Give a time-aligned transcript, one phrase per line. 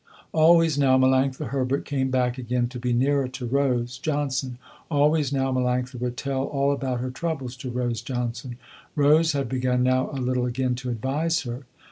[0.33, 4.57] Always now Melanctha Herbert came back again to be nearer to Rose Johnson.
[4.89, 8.57] Always now Melanctha would tell all about her troubles to Rose Johnson.
[8.95, 11.65] Rose had begun now a little again to advise her.